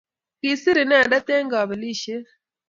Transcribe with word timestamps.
Kiisir 0.41 0.75
inendet 0.83 1.27
eng' 1.35 1.51
Kabelishet 1.53 2.27